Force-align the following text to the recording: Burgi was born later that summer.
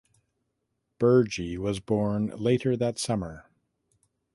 Burgi 0.99 1.59
was 1.59 1.79
born 1.79 2.29
later 2.35 2.75
that 2.75 2.97
summer. 2.97 3.45